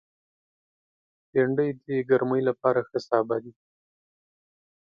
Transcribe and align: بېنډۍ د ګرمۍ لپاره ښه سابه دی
بېنډۍ 1.31 1.69
د 1.85 1.87
ګرمۍ 2.09 2.41
لپاره 2.49 2.79
ښه 2.87 2.99
سابه 3.07 3.37
دی 3.43 3.51